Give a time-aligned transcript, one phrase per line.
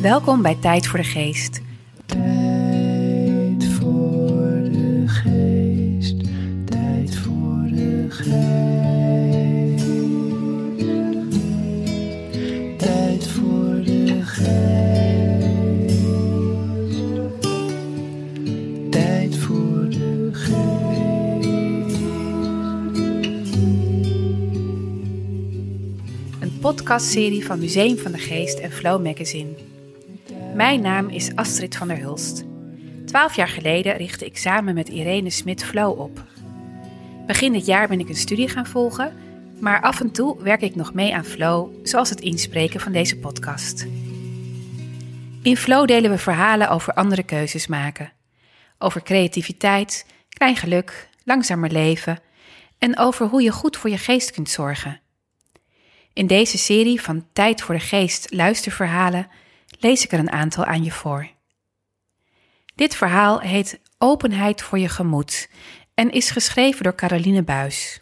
[0.00, 1.60] Welkom bij Tijd voor de Geest.
[26.82, 29.50] Podcastserie van Museum van de Geest en Flow Magazine.
[30.54, 32.44] Mijn naam is Astrid van der Hulst.
[33.06, 36.24] Twaalf jaar geleden richtte ik samen met Irene Smit Flow op.
[37.26, 39.12] Begin dit jaar ben ik een studie gaan volgen,
[39.58, 43.18] maar af en toe werk ik nog mee aan Flow, zoals het inspreken van deze
[43.18, 43.86] podcast.
[45.42, 48.12] In Flow delen we verhalen over andere keuzes maken.
[48.78, 52.18] Over creativiteit, klein geluk, langzamer leven
[52.78, 55.01] en over hoe je goed voor je geest kunt zorgen.
[56.12, 59.28] In deze serie van Tijd voor de Geest luisterverhalen
[59.78, 61.28] lees ik er een aantal aan je voor.
[62.74, 65.48] Dit verhaal heet Openheid voor je gemoed
[65.94, 68.00] en is geschreven door Caroline Buis.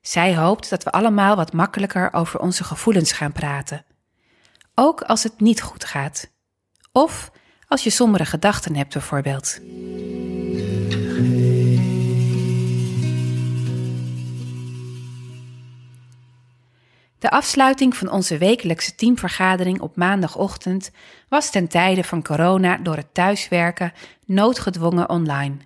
[0.00, 3.84] Zij hoopt dat we allemaal wat makkelijker over onze gevoelens gaan praten.
[4.74, 6.30] Ook als het niet goed gaat.
[6.92, 7.30] Of
[7.66, 9.60] als je sombere gedachten hebt bijvoorbeeld.
[17.20, 20.90] De afsluiting van onze wekelijkse teamvergadering op maandagochtend
[21.28, 23.92] was ten tijde van corona door het thuiswerken
[24.26, 25.56] noodgedwongen online.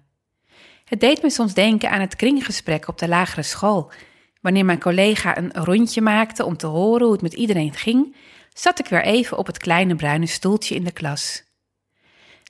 [0.84, 3.92] Het deed me soms denken aan het kringgesprek op de lagere school.
[4.40, 8.16] Wanneer mijn collega een rondje maakte om te horen hoe het met iedereen ging,
[8.52, 11.42] zat ik weer even op het kleine bruine stoeltje in de klas.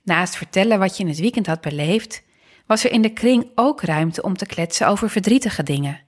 [0.04, 2.22] Naast vertellen wat je in het weekend had beleefd,
[2.66, 6.03] was er in de kring ook ruimte om te kletsen over verdrietige dingen.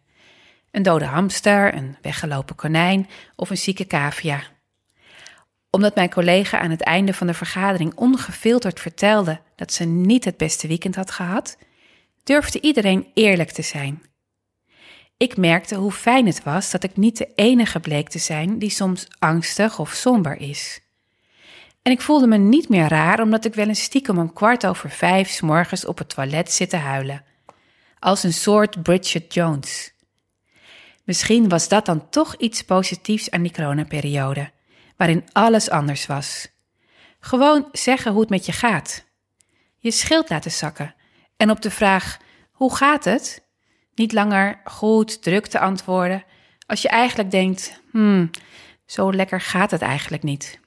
[0.71, 4.43] Een dode hamster, een weggelopen konijn of een zieke cavia.
[5.71, 10.37] Omdat mijn collega aan het einde van de vergadering ongefilterd vertelde dat ze niet het
[10.37, 11.59] beste weekend had gehad,
[12.25, 14.03] durfde iedereen eerlijk te zijn.
[15.17, 18.71] Ik merkte hoe fijn het was dat ik niet de enige bleek te zijn die
[18.71, 20.81] soms angstig of somber is.
[21.83, 24.91] En ik voelde me niet meer raar omdat ik wel een stiekem om kwart over
[24.91, 27.25] vijf s morgens op het toilet zit te huilen.
[27.99, 29.95] Als een soort Bridget Jones.
[31.07, 34.51] Misschien was dat dan toch iets positiefs aan die coronaperiode,
[34.97, 36.49] waarin alles anders was.
[37.21, 39.05] Gewoon zeggen hoe het met je gaat.
[39.79, 40.95] Je schild laten zakken
[41.37, 42.19] en op de vraag
[42.51, 43.45] hoe gaat het?
[43.95, 46.25] Niet langer goed, druk te antwoorden,
[46.67, 48.31] als je eigenlijk denkt, hmm,
[48.87, 50.61] zo lekker gaat het eigenlijk niet.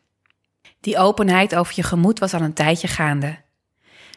[0.79, 3.37] Die openheid over je gemoed was al een tijdje gaande.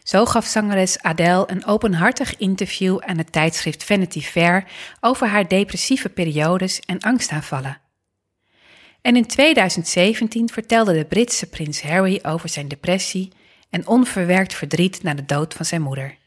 [0.02, 4.64] Zo gaf zangeres Adele een openhartig interview aan het tijdschrift Vanity Fair
[5.00, 7.80] over haar depressieve periodes en angstaanvallen.
[9.02, 13.32] En in 2017 vertelde de Britse prins Harry over zijn depressie
[13.70, 16.18] en onverwerkt verdriet na de dood van zijn moeder.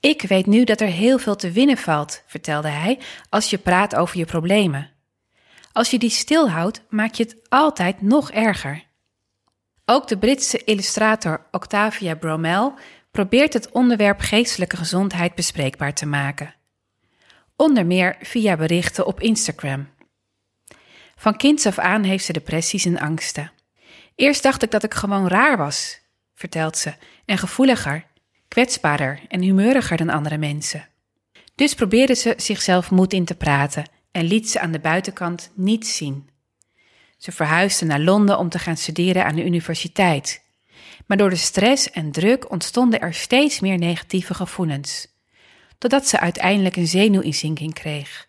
[0.00, 3.94] Ik weet nu dat er heel veel te winnen valt, vertelde hij, als je praat
[3.94, 4.90] over je problemen.
[5.72, 8.84] Als je die stilhoudt, maak je het altijd nog erger.
[9.84, 12.72] Ook de Britse illustrator Octavia Bromell
[13.10, 16.54] probeert het onderwerp geestelijke gezondheid bespreekbaar te maken.
[17.56, 19.88] Onder meer via berichten op Instagram.
[21.16, 23.52] Van kinds af aan heeft ze depressies en angsten.
[24.14, 26.00] Eerst dacht ik dat ik gewoon raar was,
[26.34, 26.94] vertelt ze,
[27.24, 28.04] en gevoeliger,
[28.48, 30.88] kwetsbaarder en humeuriger dan andere mensen.
[31.54, 35.96] Dus probeerde ze zichzelf moed in te praten en liet ze aan de buitenkant niets
[35.96, 36.28] zien.
[37.22, 40.42] Ze verhuisde naar Londen om te gaan studeren aan de universiteit.
[41.06, 45.06] Maar door de stress en druk ontstonden er steeds meer negatieve gevoelens.
[45.78, 48.28] Totdat ze uiteindelijk een zenuwinzinking kreeg.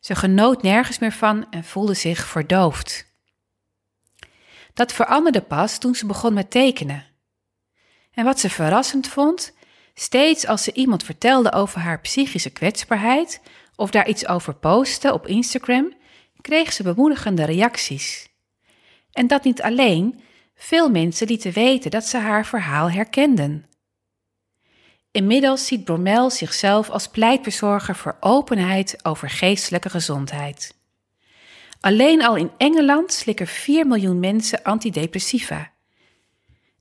[0.00, 3.06] Ze genoot nergens meer van en voelde zich verdoofd.
[4.74, 7.06] Dat veranderde pas toen ze begon met tekenen.
[8.12, 9.52] En wat ze verrassend vond,
[9.94, 13.40] steeds als ze iemand vertelde over haar psychische kwetsbaarheid
[13.76, 16.00] of daar iets over postte op Instagram,
[16.42, 18.28] kreeg ze bemoedigende reacties.
[19.12, 20.20] En dat niet alleen,
[20.54, 23.66] veel mensen lieten weten dat ze haar verhaal herkenden.
[25.10, 30.74] Inmiddels ziet Bromel zichzelf als pleitbezorger voor openheid over geestelijke gezondheid.
[31.80, 35.70] Alleen al in Engeland slikken 4 miljoen mensen antidepressiva.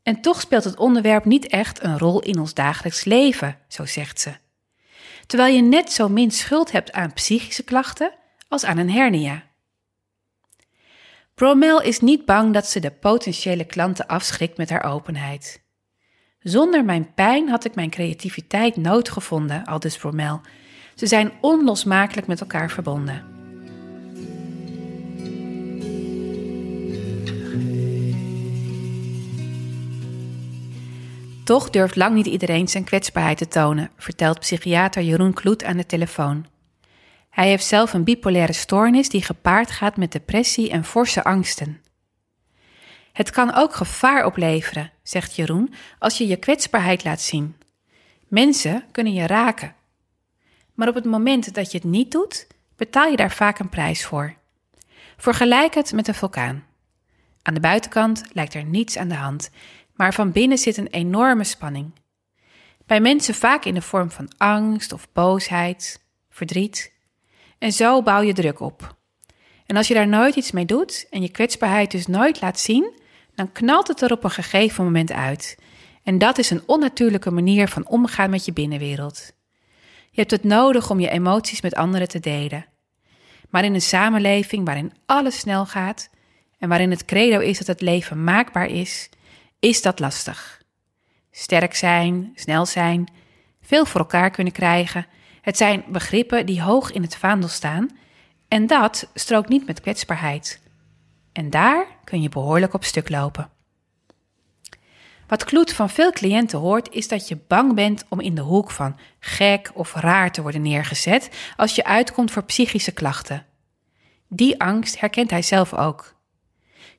[0.03, 4.19] En toch speelt het onderwerp niet echt een rol in ons dagelijks leven, zo zegt
[4.19, 4.33] ze.
[5.27, 8.13] Terwijl je net zo min schuld hebt aan psychische klachten
[8.47, 9.43] als aan een hernia.
[11.41, 15.63] Bromel is niet bang dat ze de potentiële klanten afschrikt met haar openheid.
[16.39, 20.41] Zonder mijn pijn had ik mijn creativiteit nood gevonden, aldus Bromel.
[20.95, 23.23] Ze zijn onlosmakelijk met elkaar verbonden.
[31.43, 35.85] Toch durft lang niet iedereen zijn kwetsbaarheid te tonen, vertelt psychiater Jeroen Kloet aan de
[35.85, 36.45] telefoon.
[37.31, 41.81] Hij heeft zelf een bipolaire stoornis die gepaard gaat met depressie en forse angsten.
[43.13, 47.55] Het kan ook gevaar opleveren, zegt Jeroen, als je je kwetsbaarheid laat zien.
[48.27, 49.75] Mensen kunnen je raken.
[50.73, 54.05] Maar op het moment dat je het niet doet, betaal je daar vaak een prijs
[54.05, 54.35] voor.
[55.17, 56.65] Vergelijk het met een vulkaan.
[57.41, 59.49] Aan de buitenkant lijkt er niets aan de hand,
[59.95, 61.91] maar van binnen zit een enorme spanning.
[62.85, 66.90] Bij mensen vaak in de vorm van angst of boosheid, verdriet.
[67.61, 68.95] En zo bouw je druk op.
[69.65, 72.99] En als je daar nooit iets mee doet en je kwetsbaarheid dus nooit laat zien,
[73.35, 75.57] dan knalt het er op een gegeven moment uit.
[76.03, 79.31] En dat is een onnatuurlijke manier van omgaan met je binnenwereld.
[80.09, 82.65] Je hebt het nodig om je emoties met anderen te delen.
[83.49, 86.09] Maar in een samenleving waarin alles snel gaat
[86.57, 89.09] en waarin het credo is dat het leven maakbaar is,
[89.59, 90.61] is dat lastig.
[91.31, 93.07] Sterk zijn, snel zijn,
[93.61, 95.05] veel voor elkaar kunnen krijgen,
[95.41, 97.89] het zijn begrippen die hoog in het vaandel staan
[98.47, 100.61] en dat strookt niet met kwetsbaarheid.
[101.31, 103.49] En daar kun je behoorlijk op stuk lopen.
[105.27, 108.71] Wat Kloet van veel cliënten hoort, is dat je bang bent om in de hoek
[108.71, 113.45] van gek of raar te worden neergezet als je uitkomt voor psychische klachten.
[114.27, 116.15] Die angst herkent hij zelf ook.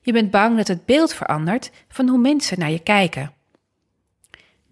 [0.01, 3.33] Je bent bang dat het beeld verandert van hoe mensen naar je kijken.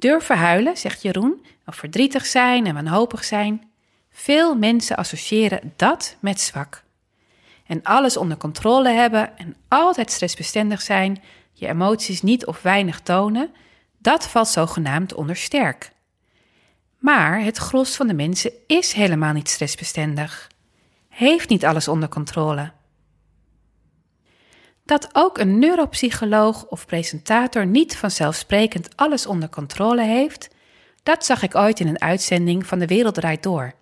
[0.02, 3.72] Durven huilen, zegt Jeroen, of verdrietig zijn en wanhopig zijn.
[4.12, 6.84] Veel mensen associëren dat met zwak.
[7.66, 11.22] En alles onder controle hebben en altijd stressbestendig zijn,
[11.54, 13.54] je emoties niet of weinig tonen,
[13.98, 15.92] dat valt zogenaamd onder sterk.
[16.98, 20.50] Maar het gros van de mensen is helemaal niet stressbestendig.
[21.10, 22.72] Heeft niet alles onder controle.
[24.86, 30.50] Dat ook een neuropsycholoog of presentator niet vanzelfsprekend alles onder controle heeft,
[31.04, 33.74] dat zag ik ooit in een uitzending van De Wereld Draait Door.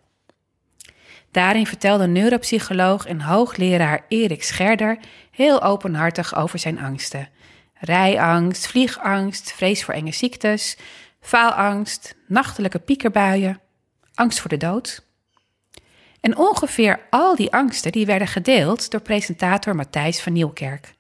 [1.32, 5.00] Daarin vertelde neuropsycholoog en hoogleraar Erik Scherder
[5.32, 7.30] heel openhartig over zijn angsten.
[7.74, 10.78] Rijangst, vliegangst, vrees voor enge ziektes,
[11.22, 13.62] faalangst, nachtelijke piekerbuien,
[14.14, 15.08] angst voor de dood.
[16.22, 20.94] En ongeveer al die angsten die werden gedeeld door presentator Matthijs van Nieuwkerk.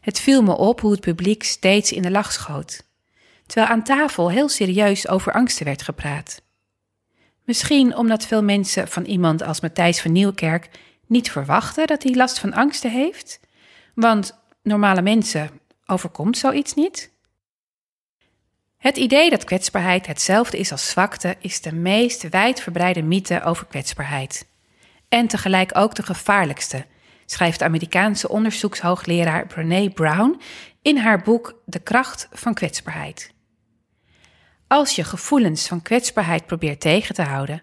[0.00, 2.86] Het viel me op hoe het publiek steeds in de lach schoot,
[3.46, 6.42] terwijl aan tafel heel serieus over angsten werd gepraat.
[7.44, 10.68] Misschien omdat veel mensen van iemand als Matthijs van Nieuwkerk
[11.06, 13.40] niet verwachten dat hij last van angsten heeft,
[13.94, 15.50] want normale mensen
[15.86, 17.12] overkomt zoiets niet.
[18.78, 24.46] Het idee dat kwetsbaarheid hetzelfde is als zwakte is de meest wijdverbreide mythe over kwetsbaarheid.
[25.08, 26.86] En tegelijk ook de gevaarlijkste,
[27.26, 30.40] schrijft Amerikaanse onderzoekshoogleraar Brené Brown
[30.82, 33.32] in haar boek De kracht van kwetsbaarheid.
[34.66, 37.62] Als je gevoelens van kwetsbaarheid probeert tegen te houden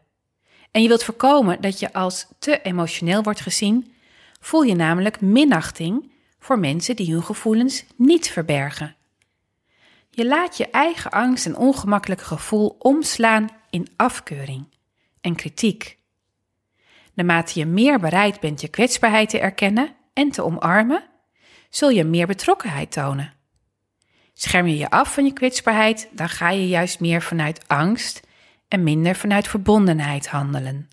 [0.72, 3.94] en je wilt voorkomen dat je als te emotioneel wordt gezien,
[4.40, 8.96] voel je namelijk minachting voor mensen die hun gevoelens niet verbergen.
[10.16, 14.66] Je laat je eigen angst en ongemakkelijke gevoel omslaan in afkeuring
[15.22, 15.98] en kritiek.
[17.14, 21.04] Naarmate je meer bereid bent je kwetsbaarheid te erkennen en te omarmen,
[21.70, 23.34] zul je meer betrokkenheid tonen.
[24.34, 28.22] Scherm je je af van je kwetsbaarheid, dan ga je juist meer vanuit angst
[28.68, 30.88] en minder vanuit verbondenheid handelen.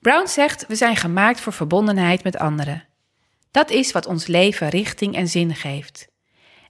[0.00, 2.84] Brown zegt: We zijn gemaakt voor verbondenheid met anderen.
[3.50, 6.08] Dat is wat ons leven richting en zin geeft.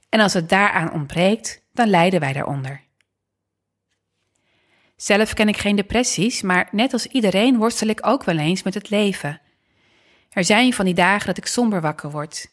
[0.09, 2.87] En als het daaraan ontbreekt, dan lijden wij daaronder.
[4.95, 8.73] Zelf ken ik geen depressies, maar net als iedereen worstel ik ook wel eens met
[8.73, 9.41] het leven.
[10.29, 12.47] Er zijn van die dagen dat ik somber wakker word.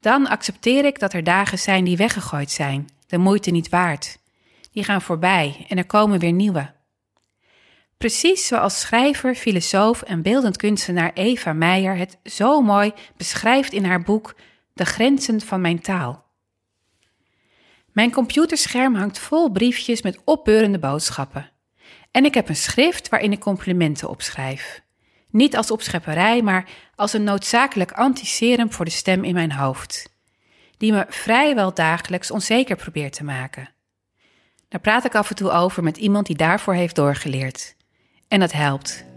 [0.00, 4.18] Dan accepteer ik dat er dagen zijn die weggegooid zijn, de moeite niet waard.
[4.72, 6.74] Die gaan voorbij en er komen weer nieuwe.
[7.98, 14.02] Precies zoals schrijver, filosoof en beeldend kunstenaar Eva Meijer het zo mooi beschrijft in haar
[14.02, 14.34] boek
[14.74, 16.21] De grenzen van mijn taal.
[17.92, 21.50] Mijn computerscherm hangt vol briefjes met opbeurende boodschappen.
[22.10, 24.82] En ik heb een schrift waarin ik complimenten opschrijf.
[25.30, 30.16] Niet als opschepperij, maar als een noodzakelijk antiserum voor de stem in mijn hoofd,
[30.76, 33.68] die me vrijwel dagelijks onzeker probeert te maken.
[34.68, 37.76] Daar praat ik af en toe over met iemand die daarvoor heeft doorgeleerd.
[38.28, 39.11] En dat helpt.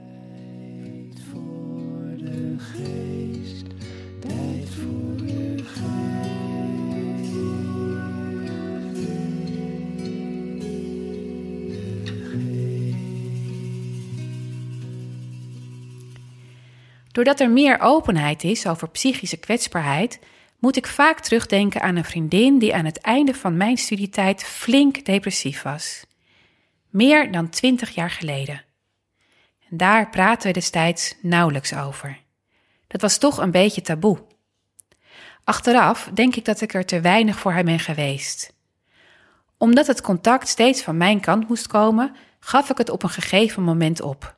[17.16, 20.20] Doordat er meer openheid is over psychische kwetsbaarheid,
[20.60, 25.06] moet ik vaak terugdenken aan een vriendin die aan het einde van mijn studietijd flink
[25.06, 26.06] depressief was.
[26.90, 28.64] Meer dan twintig jaar geleden.
[29.70, 32.20] En daar praten we destijds nauwelijks over.
[32.88, 34.18] Dat was toch een beetje taboe.
[35.44, 38.54] Achteraf denk ik dat ik er te weinig voor haar ben geweest.
[39.58, 43.64] Omdat het contact steeds van mijn kant moest komen, gaf ik het op een gegeven
[43.64, 44.36] moment op.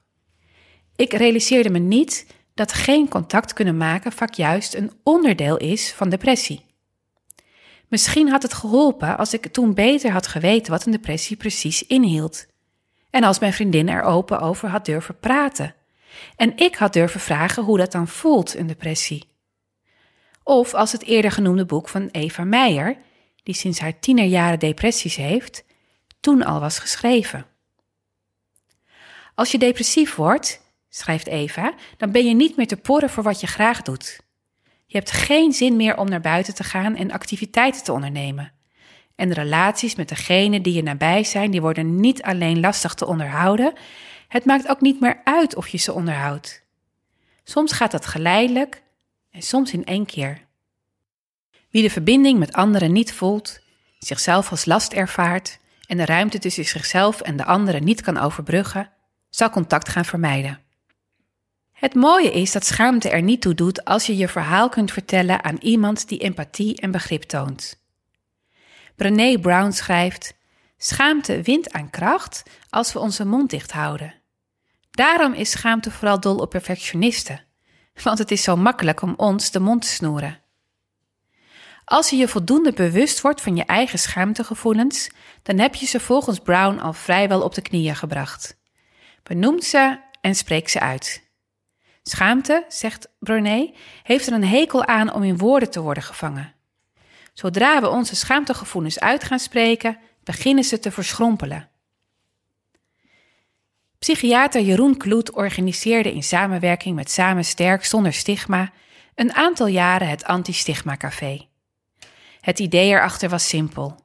[0.95, 6.09] Ik realiseerde me niet dat geen contact kunnen maken vaak juist een onderdeel is van
[6.09, 6.65] depressie.
[7.87, 12.45] Misschien had het geholpen als ik toen beter had geweten wat een depressie precies inhield.
[13.09, 15.75] En als mijn vriendin er open over had durven praten.
[16.35, 19.27] En ik had durven vragen hoe dat dan voelt, een depressie.
[20.43, 22.97] Of als het eerder genoemde boek van Eva Meijer,
[23.43, 25.63] die sinds haar tienerjaren depressies heeft,
[26.19, 27.45] toen al was geschreven.
[29.35, 30.61] Als je depressief wordt,
[30.97, 34.19] schrijft Eva, dan ben je niet meer te porren voor wat je graag doet.
[34.85, 38.51] Je hebt geen zin meer om naar buiten te gaan en activiteiten te ondernemen.
[39.15, 43.05] En de relaties met degenen die je nabij zijn, die worden niet alleen lastig te
[43.05, 43.73] onderhouden,
[44.27, 46.63] het maakt ook niet meer uit of je ze onderhoudt.
[47.43, 48.83] Soms gaat dat geleidelijk
[49.31, 50.45] en soms in één keer.
[51.69, 53.59] Wie de verbinding met anderen niet voelt,
[53.99, 58.89] zichzelf als last ervaart en de ruimte tussen zichzelf en de anderen niet kan overbruggen,
[59.29, 60.65] zal contact gaan vermijden.
[61.77, 65.43] Het mooie is dat schaamte er niet toe doet als je je verhaal kunt vertellen
[65.43, 67.81] aan iemand die empathie en begrip toont.
[68.95, 70.33] Brené Brown schrijft:
[70.77, 74.13] Schaamte wint aan kracht als we onze mond dicht houden.
[74.91, 77.43] Daarom is schaamte vooral dol op perfectionisten,
[78.03, 80.41] want het is zo makkelijk om ons de mond te snoeren.
[81.85, 85.11] Als je je voldoende bewust wordt van je eigen schaamtegevoelens,
[85.43, 88.57] dan heb je ze volgens Brown al vrijwel op de knieën gebracht.
[89.23, 91.26] Benoem ze en spreek ze uit.
[92.09, 93.73] Schaamte, zegt Brené,
[94.03, 96.53] heeft er een hekel aan om in woorden te worden gevangen.
[97.33, 101.69] Zodra we onze schaamtegevoelens uit gaan spreken, beginnen ze te verschrompelen.
[103.99, 108.71] Psychiater Jeroen Kloet organiseerde in samenwerking met Samen Sterk Zonder Stigma
[109.15, 111.47] een aantal jaren het Anti-Stigma Café.
[112.41, 113.95] Het idee erachter was simpel.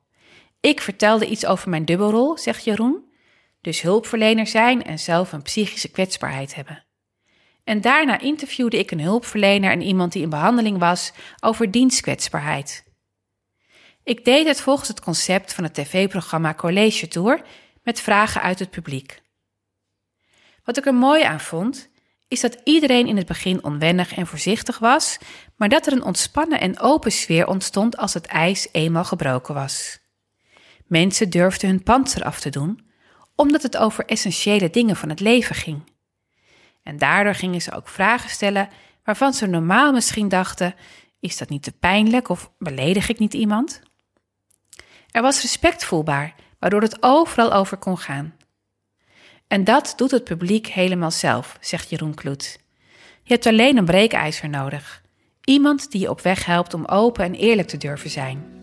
[0.61, 3.05] Ik vertelde iets over mijn dubbelrol, zegt Jeroen,
[3.61, 6.85] dus hulpverlener zijn en zelf een psychische kwetsbaarheid hebben.
[7.65, 12.85] En daarna interviewde ik een hulpverlener en iemand die in behandeling was over dienstkwetsbaarheid.
[14.05, 17.45] Ik deed het volgens het concept van het tv-programma College Tour
[17.83, 19.21] met vragen uit het publiek.
[20.65, 21.91] Wat ik er mooi aan vond,
[22.29, 25.19] is dat iedereen in het begin onwennig en voorzichtig was,
[25.57, 29.99] maar dat er een ontspannen en open sfeer ontstond als het ijs eenmaal gebroken was.
[30.87, 32.91] Mensen durfden hun panzer af te doen,
[33.37, 35.92] omdat het over essentiële dingen van het leven ging.
[36.83, 38.69] En daardoor gingen ze ook vragen stellen
[39.05, 40.75] waarvan ze normaal misschien dachten:
[41.21, 43.83] is dat niet te pijnlijk of beledig ik niet iemand?
[45.11, 48.35] Er was respect voelbaar, waardoor het overal over kon gaan.
[49.47, 52.59] En dat doet het publiek helemaal zelf, zegt Jeroen Kloet.
[53.23, 55.03] Je hebt alleen een breekijzer nodig.
[55.45, 58.62] Iemand die je op weg helpt om open en eerlijk te durven zijn.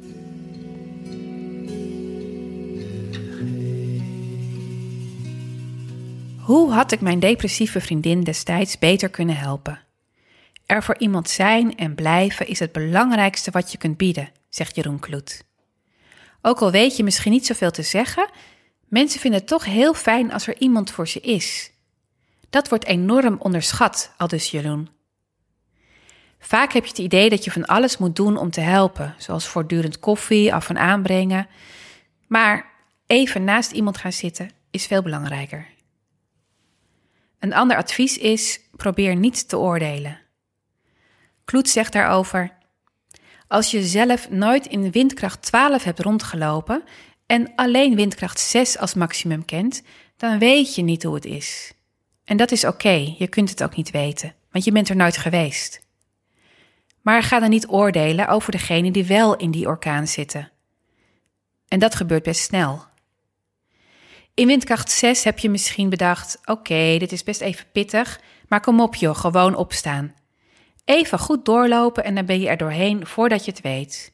[6.49, 9.81] Hoe had ik mijn depressieve vriendin destijds beter kunnen helpen?
[10.65, 14.99] Er voor iemand zijn en blijven is het belangrijkste wat je kunt bieden, zegt Jeroen
[14.99, 15.45] Kloet.
[16.41, 18.29] Ook al weet je misschien niet zoveel te zeggen,
[18.87, 21.71] mensen vinden het toch heel fijn als er iemand voor ze is.
[22.49, 24.89] Dat wordt enorm onderschat, aldus Jeroen.
[26.39, 29.47] Vaak heb je het idee dat je van alles moet doen om te helpen, zoals
[29.47, 31.47] voortdurend koffie af en aanbrengen.
[32.27, 32.71] Maar
[33.05, 35.77] even naast iemand gaan zitten is veel belangrijker.
[37.39, 40.19] Een ander advies is: probeer niet te oordelen.
[41.45, 42.51] Kloet zegt daarover:
[43.47, 46.83] Als je zelf nooit in windkracht 12 hebt rondgelopen
[47.25, 49.81] en alleen windkracht 6 als maximum kent,
[50.17, 51.73] dan weet je niet hoe het is.
[52.23, 55.17] En dat is oké, je kunt het ook niet weten, want je bent er nooit
[55.17, 55.81] geweest.
[57.01, 60.51] Maar ga dan niet oordelen over degene die wel in die orkaan zitten.
[61.67, 62.88] En dat gebeurt best snel.
[64.39, 68.81] In windkracht 6 heb je misschien bedacht: oké, dit is best even pittig, maar kom
[68.81, 70.13] op joh, gewoon opstaan.
[70.85, 74.13] Even goed doorlopen en dan ben je er doorheen voordat je het weet.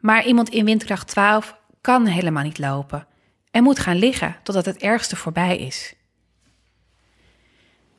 [0.00, 3.06] Maar iemand in windkracht 12 kan helemaal niet lopen
[3.50, 5.94] en moet gaan liggen totdat het ergste voorbij is.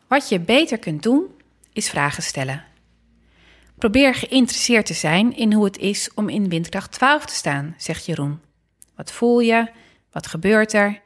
[0.08, 1.25] Wat je beter kunt doen,
[1.74, 2.63] is vragen stellen.
[3.77, 8.06] Probeer geïnteresseerd te zijn in hoe het is om in windkracht 12 te staan, zegt
[8.06, 8.41] Jeroen.
[8.96, 9.72] Wat voel je?
[10.12, 11.01] Wat gebeurt er?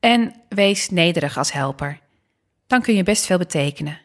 [0.00, 2.00] En wees nederig als helper.
[2.66, 4.00] Dan kun je best veel betekenen.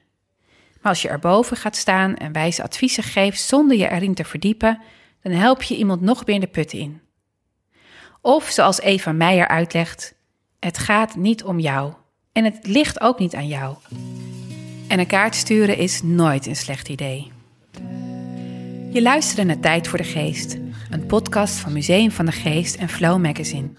[0.82, 4.82] Maar als je erboven gaat staan en wijze adviezen geeft zonder je erin te verdiepen,
[5.22, 7.02] dan help je iemand nog meer de put in.
[8.22, 10.16] Of zoals Eva Meijer uitlegt,
[10.60, 11.94] het gaat niet om jou
[12.32, 13.76] en het ligt ook niet aan jou.
[14.88, 17.32] En een kaart sturen is nooit een slecht idee.
[18.92, 20.58] Je luisterde naar Tijd voor de Geest,
[20.90, 23.70] een podcast van Museum van de Geest en Flow Magazine.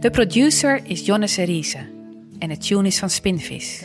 [0.00, 1.78] De producer is Jonne Seriese
[2.38, 3.84] en de tune is van Spinvis.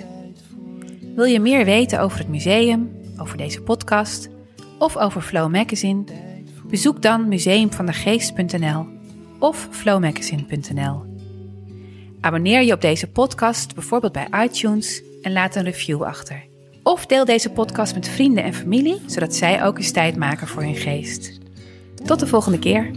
[1.16, 4.30] Wil je meer weten over het museum, over deze podcast
[4.80, 6.04] of over Flow Magazine?
[6.70, 8.86] Bezoek dan museumvandegeest.nl
[9.40, 11.04] of flowmagazine.nl.
[12.22, 16.44] Abonneer je op deze podcast bijvoorbeeld bij iTunes en laat een review achter.
[16.84, 20.62] Of deel deze podcast met vrienden en familie, zodat zij ook eens tijd maken voor
[20.62, 21.40] hun geest.
[22.06, 22.92] Tot de volgende keer.